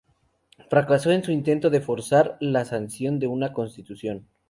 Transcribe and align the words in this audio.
Fracasó 0.67 1.11
en 1.11 1.23
su 1.23 1.29
intento 1.31 1.69
de 1.69 1.79
forzar 1.79 2.35
la 2.39 2.65
sanción 2.65 3.19
de 3.19 3.27
una 3.27 3.53
constitución. 3.53 4.27